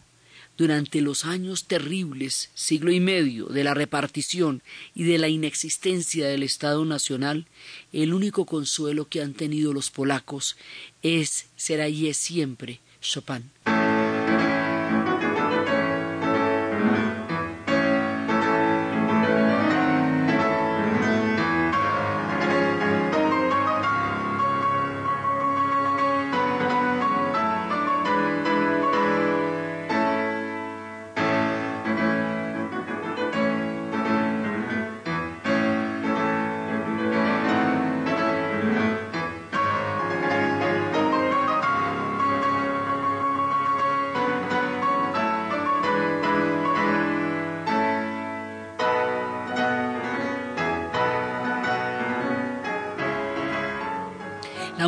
[0.56, 4.62] durante los años terribles, siglo y medio, de la repartición
[4.94, 7.46] y de la inexistencia del Estado Nacional,
[7.92, 10.56] el único consuelo que han tenido los polacos
[11.02, 13.50] es, será y es siempre Chopin.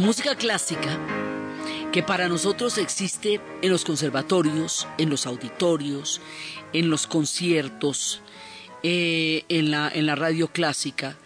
[0.02, 0.98] Música clásica,
[1.92, 6.20] que para nosotros existe en los conservatorios, en los auditorios,
[6.72, 8.20] en los conciertos,
[8.82, 11.16] eh, en, la, en la radio clásica,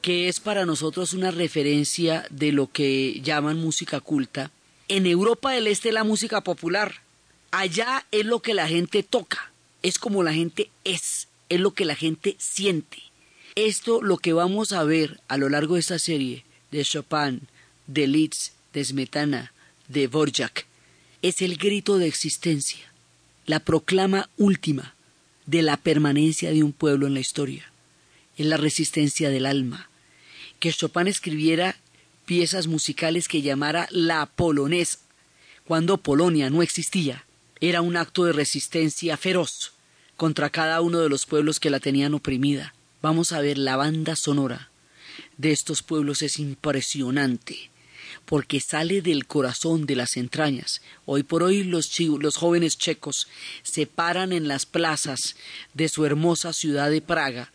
[0.00, 4.52] que es para nosotros una referencia de lo que llaman música culta.
[4.86, 7.02] En Europa del Este la música popular.
[7.50, 9.50] Allá es lo que la gente toca,
[9.82, 12.98] es como la gente es, es lo que la gente siente.
[13.56, 17.48] Esto lo que vamos a ver a lo largo de esta serie de Chopin,
[17.86, 19.52] de Liszt, de Smetana,
[19.88, 20.66] de Borjak,
[21.22, 22.92] es el grito de existencia,
[23.46, 24.94] la proclama última
[25.46, 27.70] de la permanencia de un pueblo en la historia,
[28.36, 29.88] es la resistencia del alma.
[30.60, 31.76] Que Chopin escribiera
[32.26, 34.98] piezas musicales que llamara la polonesa,
[35.64, 37.24] cuando Polonia no existía,
[37.60, 39.72] era un acto de resistencia feroz
[40.16, 42.74] contra cada uno de los pueblos que la tenían oprimida.
[43.02, 44.70] Vamos a ver la banda sonora
[45.40, 47.69] de estos pueblos es impresionante
[48.30, 50.82] porque sale del corazón de las entrañas.
[51.04, 51.90] Hoy por hoy los,
[52.36, 53.26] jóvenes checos
[53.64, 55.34] se paran en las plazas
[55.74, 57.52] de su hermosa ciudad de Praga,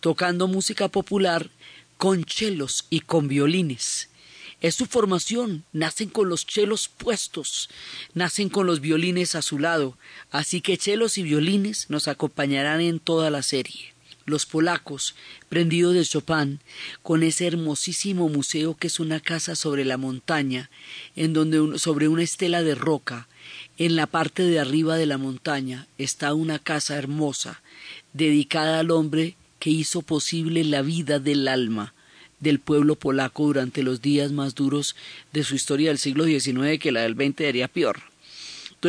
[0.00, 1.48] tocando música popular
[1.96, 4.08] con chelos y con violines.
[4.60, 7.70] Es su formación, nacen con los chelos puestos,
[8.12, 9.96] nacen con los violines a su lado,
[10.32, 13.95] así que chelos y violines nos acompañarán en toda la serie
[14.26, 15.14] los polacos,
[15.48, 16.60] prendidos de Chopin,
[17.02, 20.68] con ese hermosísimo museo que es una casa sobre la montaña,
[21.14, 23.28] en donde sobre una estela de roca,
[23.78, 27.62] en la parte de arriba de la montaña, está una casa hermosa,
[28.12, 31.94] dedicada al hombre que hizo posible la vida del alma
[32.40, 34.94] del pueblo polaco durante los días más duros
[35.32, 38.00] de su historia del siglo XIX que la del XX sería peor.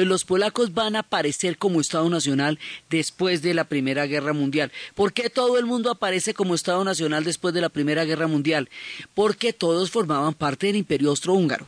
[0.06, 4.72] Los polacos van a aparecer como Estado Nacional después de la Primera Guerra Mundial.
[4.96, 8.70] ¿Por qué todo el mundo aparece como Estado Nacional después de la Primera Guerra Mundial?
[9.14, 11.68] Porque todos formaban parte del Imperio Austrohúngaro.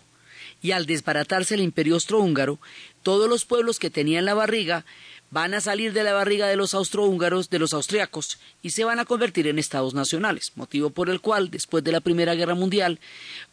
[0.62, 2.60] Y al desbaratarse el Imperio Austrohúngaro,
[3.04, 4.86] todos los pueblos que tenían la barriga
[5.32, 9.00] van a salir de la barriga de los austrohúngaros, de los austriacos, y se van
[9.00, 13.00] a convertir en estados nacionales, motivo por el cual, después de la Primera Guerra Mundial,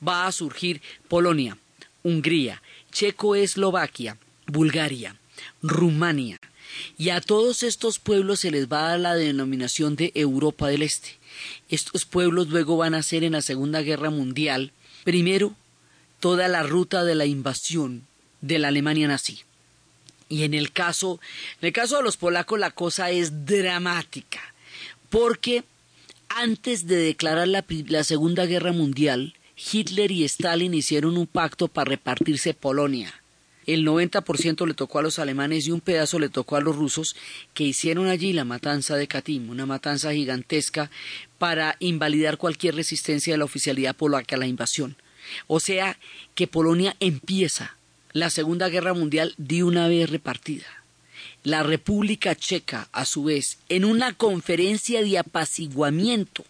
[0.07, 1.59] va a surgir Polonia,
[2.03, 2.63] Hungría,
[2.93, 4.17] Checoslovaquia,
[4.47, 5.17] Bulgaria,
[5.63, 6.39] Rumania,
[6.99, 10.83] y a todos estos pueblos se les va a dar la denominación de Europa del
[10.83, 11.19] Este.
[11.69, 14.73] Estos pueblos luego van a ser en la Segunda Guerra Mundial,
[15.05, 15.55] primero,
[16.21, 18.07] toda la ruta de la invasión
[18.41, 19.41] de la Alemania nazi.
[20.29, 21.21] Y en el caso,
[21.61, 24.41] en el caso de los polacos la cosa es dramática,
[25.09, 25.65] porque
[26.29, 31.91] antes de declarar la, la Segunda Guerra Mundial, Hitler y Stalin hicieron un pacto para
[31.91, 33.15] repartirse Polonia.
[33.67, 37.17] El 90% le tocó a los alemanes y un pedazo le tocó a los rusos,
[37.53, 40.91] que hicieron allí la matanza de Katyn, una matanza gigantesca
[41.39, 44.97] para invalidar cualquier resistencia de la oficialidad polaca a la invasión.
[45.49, 45.99] O sea
[46.35, 47.77] que Polonia empieza
[48.13, 50.67] la Segunda Guerra Mundial de una vez repartida.
[51.43, 56.45] La República Checa, a su vez, en una conferencia de apaciguamiento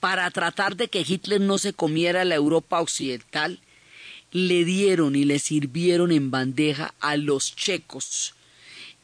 [0.00, 3.60] para tratar de que Hitler no se comiera la Europa occidental,
[4.32, 8.34] le dieron y le sirvieron en bandeja a los checos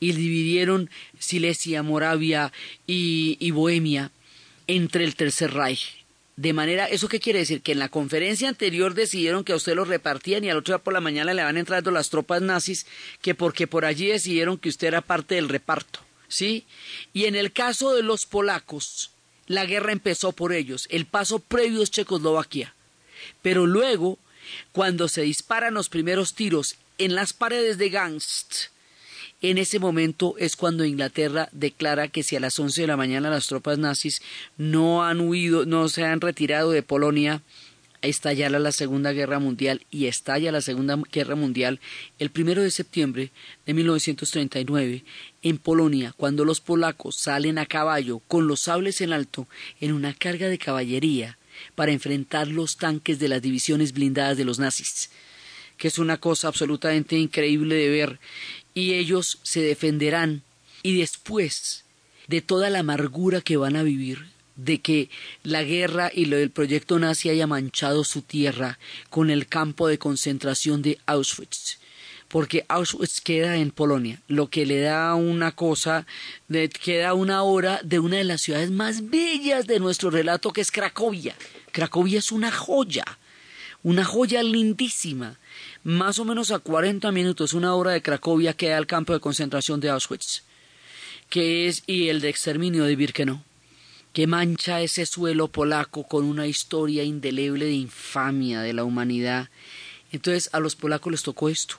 [0.00, 2.52] y dividieron Silesia, Moravia
[2.86, 4.10] y, y Bohemia
[4.66, 5.98] entre el Tercer Reich
[6.38, 7.62] de manera, ¿eso qué quiere decir?
[7.62, 10.84] Que en la conferencia anterior decidieron que a usted lo repartían y al otro día
[10.84, 12.86] por la mañana le van entrando las tropas nazis,
[13.20, 15.98] que porque por allí decidieron que usted era parte del reparto.
[16.28, 16.64] ¿Sí?
[17.12, 19.10] Y en el caso de los polacos,
[19.48, 20.86] la guerra empezó por ellos.
[20.90, 22.72] El paso previo es Checoslovaquia.
[23.42, 24.16] Pero luego,
[24.72, 28.68] cuando se disparan los primeros tiros en las paredes de Gangst,
[29.40, 33.30] en ese momento es cuando Inglaterra declara que si a las 11 de la mañana
[33.30, 34.20] las tropas nazis
[34.56, 37.40] no han huido, no se han retirado de Polonia,
[38.02, 41.78] estalla la Segunda Guerra Mundial y estalla la Segunda Guerra Mundial
[42.18, 43.30] el primero de septiembre
[43.64, 45.04] de 1939
[45.42, 49.46] en Polonia, cuando los polacos salen a caballo con los sables en alto
[49.80, 51.38] en una carga de caballería
[51.74, 55.10] para enfrentar los tanques de las divisiones blindadas de los nazis,
[55.76, 58.20] que es una cosa absolutamente increíble de ver.
[58.74, 60.42] Y ellos se defenderán.
[60.82, 61.84] Y después
[62.28, 65.08] de toda la amargura que van a vivir, de que
[65.44, 68.78] la guerra y lo del proyecto nazi haya manchado su tierra
[69.08, 71.78] con el campo de concentración de Auschwitz,
[72.28, 76.06] porque Auschwitz queda en Polonia, lo que le da una cosa,
[76.46, 80.60] de, queda una hora de una de las ciudades más bellas de nuestro relato, que
[80.60, 81.34] es Cracovia.
[81.72, 83.04] Cracovia es una joya,
[83.82, 85.38] una joya lindísima
[85.84, 89.80] más o menos a 40 minutos, una hora de Cracovia queda el campo de concentración
[89.80, 90.42] de Auschwitz,
[91.30, 93.40] que es y el de exterminio de Birkenau,
[94.12, 99.48] que mancha ese suelo polaco con una historia indeleble de infamia de la humanidad.
[100.12, 101.76] Entonces a los polacos les tocó esto.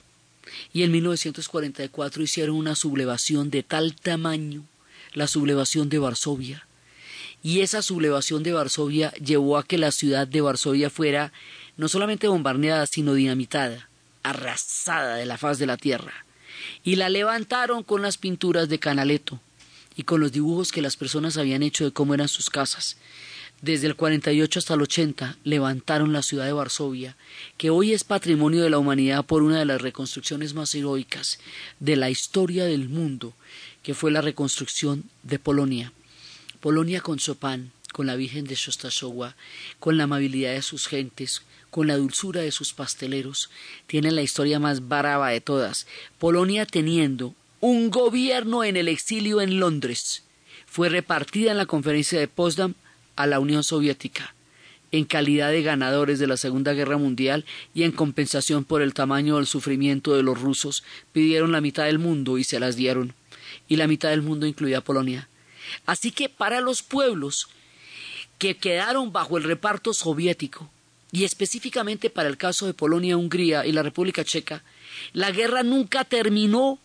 [0.74, 4.64] Y en 1944 hicieron una sublevación de tal tamaño,
[5.14, 6.68] la sublevación de Varsovia.
[7.42, 11.32] Y esa sublevación de Varsovia llevó a que la ciudad de Varsovia fuera
[11.78, 13.90] no solamente bombardeada, sino dinamitada
[14.24, 16.26] arrasada de la faz de la tierra,
[16.84, 19.40] y la levantaron con las pinturas de Canaletto
[19.96, 22.98] y con los dibujos que las personas habían hecho de cómo eran sus casas.
[23.62, 27.18] Desde el 48 hasta el 80 levantaron la ciudad de Varsovia,
[27.58, 31.40] que hoy es patrimonio de la humanidad por una de las reconstrucciones más heroicas
[31.82, 33.34] de la historia del mundo,
[33.84, 35.92] que fue la reconstrucción de Polonia.
[36.62, 39.36] Polonia con Chopin, con la Virgen de Shostasowa,
[39.78, 43.50] con la amabilidad de sus gentes, con la dulzura de sus pasteleros,
[43.88, 45.86] tiene la historia más brava de todas.
[46.18, 50.24] Polonia teniendo un gobierno en el exilio en Londres,
[50.66, 52.74] fue repartida en la conferencia de Potsdam
[53.20, 54.34] a la Unión Soviética,
[54.94, 57.44] en calidad de ganadores de la Segunda Guerra Mundial
[57.74, 62.00] y en compensación por el tamaño del sufrimiento de los rusos, pidieron la mitad del
[62.00, 63.14] mundo y se las dieron,
[63.68, 65.28] y la mitad del mundo incluía Polonia.
[65.86, 67.50] Así que para los pueblos
[68.38, 70.70] que quedaron bajo el reparto soviético,
[71.12, 74.64] y específicamente para el caso de Polonia, Hungría y la República Checa,
[75.12, 76.80] la guerra nunca terminó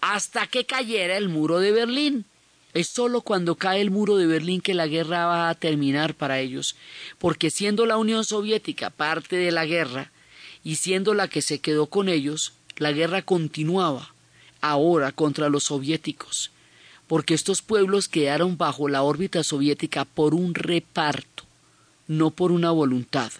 [0.00, 2.26] hasta que cayera el muro de Berlín.
[2.74, 6.40] Es solo cuando cae el muro de Berlín que la guerra va a terminar para
[6.40, 6.74] ellos,
[7.18, 10.10] porque siendo la Unión Soviética parte de la guerra
[10.64, 14.12] y siendo la que se quedó con ellos, la guerra continuaba
[14.60, 16.50] ahora contra los soviéticos,
[17.06, 21.44] porque estos pueblos quedaron bajo la órbita soviética por un reparto,
[22.08, 23.30] no por una voluntad.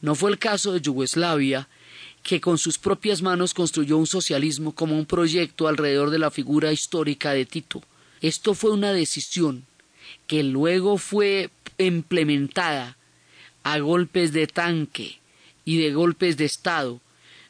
[0.00, 1.68] No fue el caso de Yugoslavia,
[2.24, 6.72] que con sus propias manos construyó un socialismo como un proyecto alrededor de la figura
[6.72, 7.82] histórica de Tito.
[8.20, 9.64] Esto fue una decisión
[10.26, 12.96] que luego fue implementada
[13.62, 15.18] a golpes de tanque
[15.64, 17.00] y de golpes de Estado,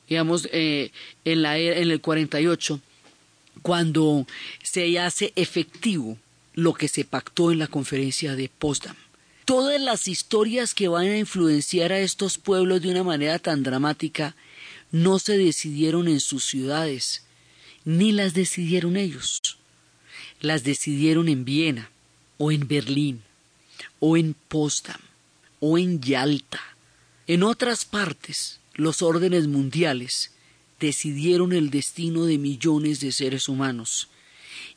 [0.09, 0.91] digamos, eh,
[1.25, 2.81] en, la, en el 48,
[3.63, 4.27] cuando
[4.63, 6.19] se hace efectivo
[6.55, 8.97] lo que se pactó en la conferencia de Potsdam.
[9.45, 14.35] Todas las historias que van a influenciar a estos pueblos de una manera tan dramática
[14.91, 17.23] no se decidieron en sus ciudades,
[17.85, 19.59] ni las decidieron ellos.
[20.41, 21.91] Las decidieron en Viena,
[22.39, 23.23] o en Berlín,
[24.01, 25.01] o en Potsdam,
[25.61, 26.61] o en Yalta.
[27.27, 30.33] En otras partes, los órdenes mundiales
[30.79, 34.09] decidieron el destino de millones de seres humanos,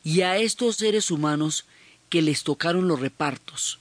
[0.04, 1.66] y a estos seres humanos
[2.10, 3.80] que les tocaron los repartos,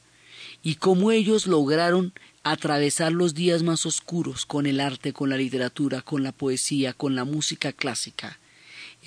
[0.62, 2.12] y cómo ellos lograron
[2.42, 7.14] atravesar los días más oscuros con el arte, con la literatura, con la poesía, con
[7.14, 8.38] la música clásica,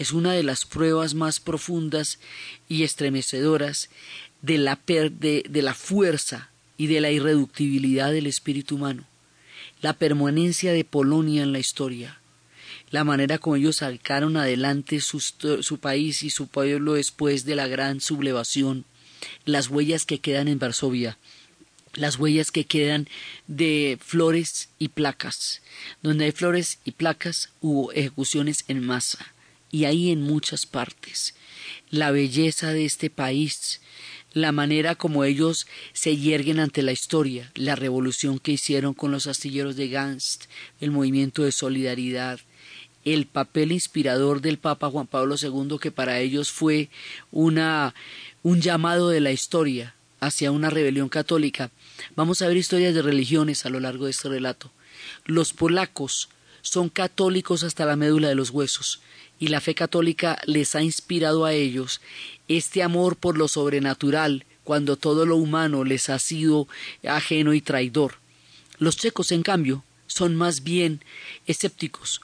[0.02, 2.18] es una de las pruebas más profundas
[2.68, 3.92] y estremecedoras
[4.42, 4.76] de la,
[5.76, 9.06] fuerza y de la irreductibilidad del espíritu humano,
[9.84, 12.20] la permanencia de Polonia en la historia,
[12.90, 18.02] la manera como ellos sacaron adelante su país y su pueblo después de la gran
[18.02, 18.86] sublevación,
[19.46, 21.20] las huellas que quedan en Varsovia,
[21.94, 23.08] las huellas que quedan
[23.46, 25.62] de flores y placas.
[26.02, 29.34] Donde hay flores y placas hubo ejecuciones en masa,
[29.72, 31.34] y ahí en muchas partes.
[31.90, 33.82] La belleza de este país,
[34.34, 39.28] la manera como ellos se yerguen ante la historia, la revolución que hicieron con los
[39.28, 40.40] astilleros de Gans,
[40.80, 42.40] el movimiento de solidaridad,
[43.04, 46.90] el papel inspirador del Papa Juan Pablo II, que para ellos fue
[47.32, 47.96] una,
[48.44, 51.72] un llamado de la historia hacia una rebelión católica.
[52.16, 54.72] Vamos a ver historias de religiones a lo largo de este relato.
[55.26, 56.30] Los polacos
[56.62, 59.02] son católicos hasta la médula de los huesos,
[59.42, 62.00] y la fe católica les ha inspirado a ellos
[62.48, 66.68] este amor por lo sobrenatural, cuando todo lo humano les ha sido
[67.04, 68.20] ajeno y traidor.
[68.78, 71.04] Los checos, en cambio, son más bien
[71.48, 72.22] escépticos,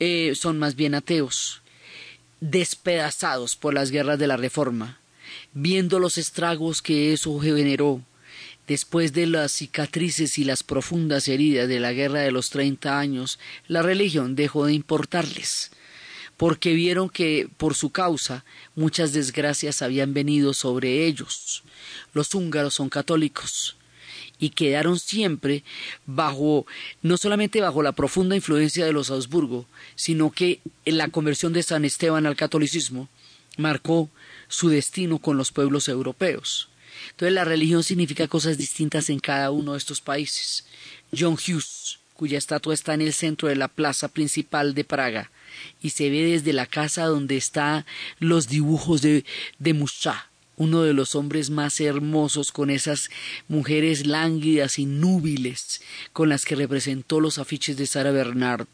[0.00, 1.60] eh, son más bien ateos,
[2.40, 4.98] despedazados por las guerras de la Reforma,
[5.52, 8.00] viendo los estragos que eso generó,
[8.66, 13.38] después de las cicatrices y las profundas heridas de la guerra de los treinta años,
[13.68, 15.70] la religión dejó de importarles,
[16.36, 21.62] porque vieron que por su causa muchas desgracias habían venido sobre ellos.
[22.12, 23.76] Los húngaros son católicos,
[24.38, 25.64] y quedaron siempre
[26.04, 26.66] bajo,
[27.02, 31.62] no solamente bajo la profunda influencia de los Habsburgo, sino que en la conversión de
[31.62, 33.08] San Esteban al catolicismo
[33.56, 34.10] marcó
[34.48, 36.68] su destino con los pueblos europeos.
[37.10, 40.66] Entonces la religión significa cosas distintas en cada uno de estos países.
[41.16, 45.30] John Hughes, cuya estatua está en el centro de la plaza principal de Praga,
[45.80, 47.84] y se ve desde la casa donde están
[48.18, 49.24] los dibujos de,
[49.58, 49.72] de
[50.56, 53.10] uno de los hombres más hermosos con esas
[53.46, 58.66] mujeres lánguidas y núbiles con las que representó los afiches de Sara Bernard.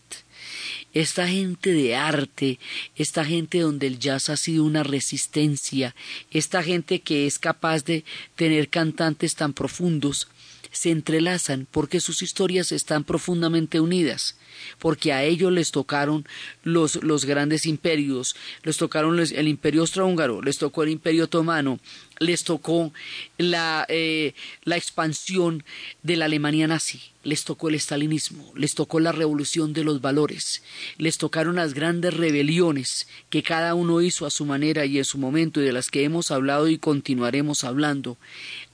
[0.95, 2.59] Esta gente de arte,
[2.97, 5.95] esta gente donde el jazz ha sido una resistencia,
[6.31, 8.05] esta gente que es capaz de
[8.37, 10.29] tener cantantes tan profundos,
[10.73, 14.37] se entrelazan porque sus historias están profundamente unidas,
[14.79, 16.27] porque a ellos les tocaron
[16.65, 21.79] los, los grandes imperios, les tocaron el imperio austrohúngaro, les tocó el imperio otomano,
[22.23, 22.93] les tocó
[23.39, 25.65] la, eh, la expansión
[26.03, 30.63] de la Alemania nazi, les tocó el estalinismo, les tocó la revolución de los valores,
[30.99, 35.19] les tocaron las grandes rebeliones que cada uno hizo a su manera y en su
[35.19, 38.17] momento y de las que hemos hablado y continuaremos hablando.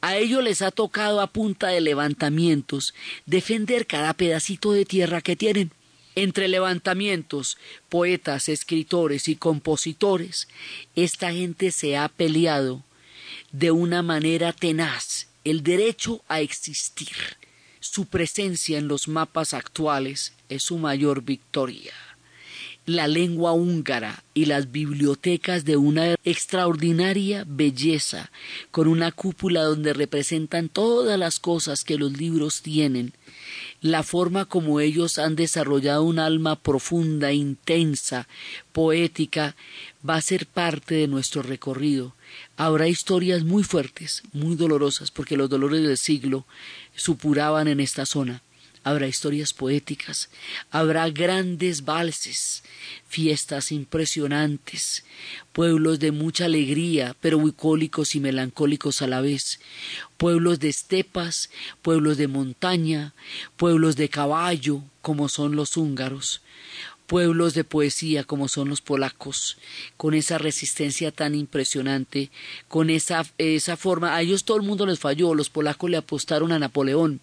[0.01, 2.95] A ellos les ha tocado a punta de levantamientos
[3.27, 5.73] defender cada pedacito de tierra que tienen.
[6.15, 10.49] Entre levantamientos, poetas, escritores y compositores,
[10.97, 12.83] esta gente se ha peleado
[13.53, 17.17] de una manera tenaz el derecho a existir.
[17.81, 21.93] Su presencia en los mapas actuales es su mayor victoria.
[22.85, 28.31] La lengua húngara y las bibliotecas de una extraordinaria belleza,
[28.71, 33.13] con una cúpula donde representan todas las cosas que los libros tienen,
[33.81, 38.27] la forma como ellos han desarrollado un alma profunda, intensa,
[38.73, 39.55] poética,
[40.09, 42.15] va a ser parte de nuestro recorrido.
[42.61, 46.45] Habrá historias muy fuertes, muy dolorosas, porque los dolores del siglo
[46.97, 48.43] supuraban en esta zona.
[48.83, 50.29] habrá historias poéticas,
[50.71, 52.65] habrá grandes valses,
[53.07, 55.05] fiestas impresionantes,
[55.53, 59.61] pueblos de mucha alegría, pero bucólicos y melancólicos a la vez,
[60.17, 61.51] pueblos de estepas,
[61.83, 63.15] pueblos de montaña,
[63.57, 66.41] pueblos de caballo, como son los húngaros,
[67.09, 69.57] pueblos de poesía como son los polacos,
[69.97, 72.31] con esa resistencia tan impresionante,
[72.69, 76.53] con esa, esa forma, a ellos todo el mundo les falló, los polacos le apostaron
[76.53, 77.21] a Napoleón,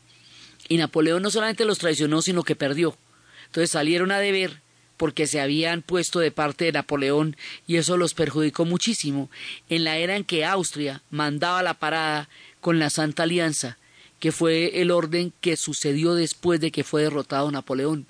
[0.68, 2.98] y Napoleón no solamente los traicionó, sino que perdió.
[3.46, 4.60] Entonces salieron a deber
[4.98, 9.30] porque se habían puesto de parte de Napoleón y eso los perjudicó muchísimo
[9.70, 12.28] en la era en que Austria mandaba la parada
[12.60, 13.78] con la Santa Alianza,
[14.20, 18.08] que fue el orden que sucedió después de que fue derrotado Napoleón.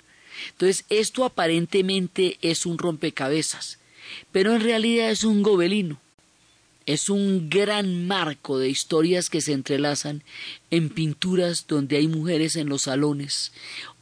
[0.52, 3.78] Entonces, esto aparentemente es un rompecabezas,
[4.32, 6.00] pero en realidad es un gobelino.
[6.86, 10.22] Es un gran marco de historias que se entrelazan
[10.70, 13.52] en pinturas donde hay mujeres en los salones,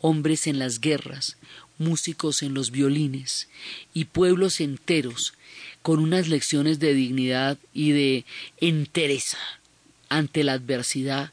[0.01, 1.39] hombres en las guerras,
[1.79, 3.49] músicos en los violines
[3.95, 5.33] y pueblos enteros
[5.83, 8.25] con unas lecciones de dignidad y de
[8.61, 9.39] entereza
[10.09, 11.33] ante la adversidad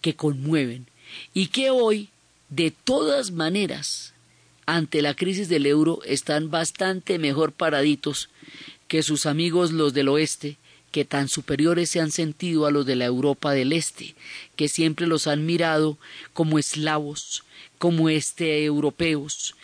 [0.00, 0.86] que conmueven
[1.34, 2.08] y que hoy,
[2.48, 4.12] de todas maneras,
[4.76, 8.28] ante la crisis del euro están bastante mejor paraditos
[8.88, 10.58] que sus amigos los del oeste,
[10.90, 14.14] que tan superiores se han sentido a los de la Europa del Este,
[14.56, 15.98] que siempre los han mirado
[16.32, 17.44] como eslavos,
[17.78, 19.54] como este europeos,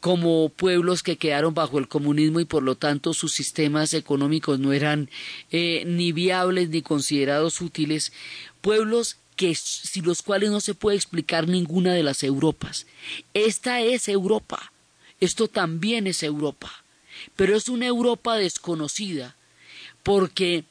[0.00, 4.72] como pueblos que quedaron bajo el comunismo y por lo tanto sus sistemas económicos no
[4.72, 5.10] eran
[5.50, 8.12] eh, ni viables ni considerados útiles,
[8.60, 12.86] pueblos que si los cuales no se puede explicar ninguna de las Europas.
[13.32, 14.70] Esta es Europa.
[15.18, 16.84] Esto también es Europa.
[17.36, 19.36] Pero es una Europa desconocida
[20.02, 20.64] porque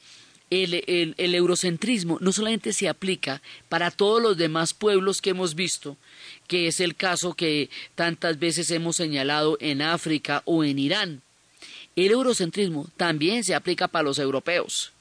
[0.50, 0.84] el,
[1.16, 5.96] el, eurocentrismo no solamente se aplica para todos los demás pueblos que hemos visto,
[6.46, 11.22] que es el caso que tantas veces hemos señalado en África o en Irán.
[11.96, 14.92] El eurocentrismo también se aplica para los europeos.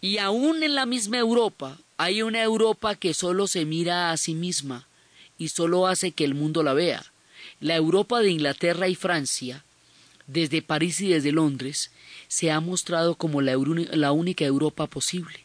[0.00, 4.34] Y aún en la misma Europa hay una Europa que solo se mira a sí
[4.34, 4.86] misma
[5.38, 7.04] y solo hace que el mundo la vea.
[7.60, 9.64] La Europa de Inglaterra y Francia,
[10.26, 11.90] desde París y desde Londres,
[12.28, 15.40] se ha mostrado como la, única Europa posible.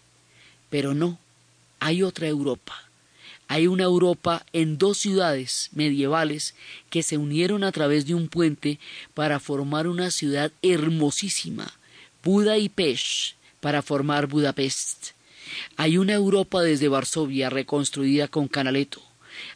[0.70, 1.20] Pero no,
[1.80, 2.90] hay otra Europa.
[3.48, 6.56] Hay una Europa en dos ciudades medievales
[6.90, 8.80] que se unieron a través de un puente
[9.14, 11.74] para formar una ciudad hermosísima,
[12.24, 15.12] Buda y Pesh, para formar Budapest.
[15.78, 19.02] Hay una Europa desde Varsovia reconstruida con Canaletto.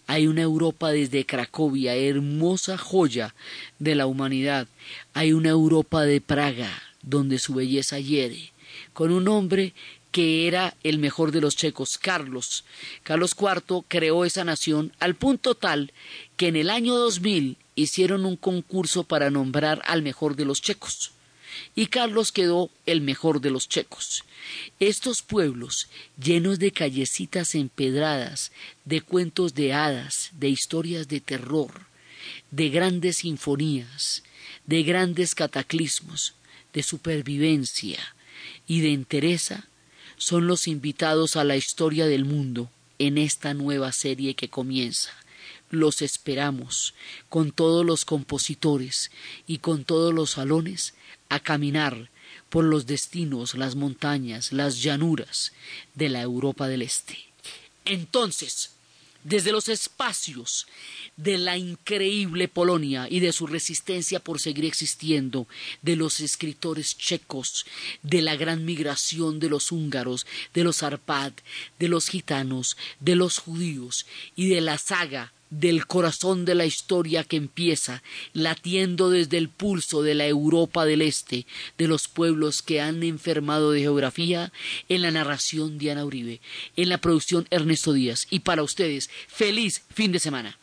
[0.08, 3.36] Hay una Europa desde Cracovia, hermosa joya
[3.80, 4.68] de la humanidad.
[5.14, 6.72] Hay una Europa de Praga,
[7.02, 8.52] donde su belleza hiere,
[8.94, 9.74] con un hombre
[10.12, 12.64] que era el mejor de los checos, Carlos.
[13.04, 15.92] Carlos IV creó esa nación al punto tal
[16.38, 21.12] que en el año 2000 hicieron un concurso para nombrar al mejor de los checos
[21.76, 24.24] y Carlos quedó el mejor de los checos.
[24.80, 25.88] Estos pueblos,
[26.22, 28.52] llenos de callecitas empedradas,
[28.84, 31.88] de cuentos de hadas, de historias de terror,
[32.52, 34.24] de grandes sinfonías,
[34.66, 36.36] de grandes cataclismos,
[36.74, 38.00] de supervivencia
[38.68, 39.68] y de entereza,
[40.18, 42.70] son los invitados a la historia del mundo
[43.00, 45.12] en esta nueva serie que comienza.
[45.70, 46.94] Los esperamos
[47.30, 49.12] con todos los compositores
[49.48, 50.94] y con todos los salones
[51.30, 52.10] a caminar
[52.56, 55.52] por los destinos, las montañas, las llanuras
[55.94, 57.18] de la Europa del Este.
[57.84, 58.70] Entonces,
[59.26, 60.66] desde los espacios
[61.18, 65.50] de la increíble Polonia y de su resistencia por seguir existiendo,
[65.82, 67.66] de los escritores checos,
[68.04, 71.34] de la gran migración de los húngaros, de los arpad,
[71.78, 74.06] de los gitanos, de los judíos
[74.38, 80.02] y de la saga del corazón de la historia que empieza, latiendo desde el pulso
[80.02, 81.46] de la Europa del Este,
[81.78, 84.52] de los pueblos que han enfermado de geografía,
[84.90, 86.42] en la narración Diana Uribe,
[86.76, 88.28] en la producción Ernesto Díaz.
[88.30, 90.58] Y para ustedes, feliz fin de semana.